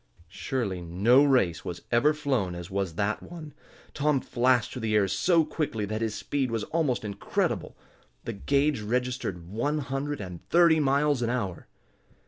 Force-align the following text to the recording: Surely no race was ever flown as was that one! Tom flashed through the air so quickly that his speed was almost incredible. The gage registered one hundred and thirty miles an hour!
Surely 0.29 0.81
no 0.81 1.23
race 1.23 1.63
was 1.63 1.83
ever 1.91 2.11
flown 2.11 2.55
as 2.55 2.71
was 2.71 2.95
that 2.95 3.21
one! 3.21 3.53
Tom 3.93 4.19
flashed 4.19 4.71
through 4.71 4.79
the 4.79 4.95
air 4.95 5.07
so 5.07 5.45
quickly 5.45 5.85
that 5.85 6.01
his 6.01 6.15
speed 6.15 6.49
was 6.49 6.63
almost 6.63 7.05
incredible. 7.05 7.77
The 8.23 8.33
gage 8.33 8.81
registered 8.81 9.47
one 9.47 9.77
hundred 9.77 10.19
and 10.19 10.43
thirty 10.49 10.79
miles 10.79 11.21
an 11.21 11.29
hour! 11.29 11.67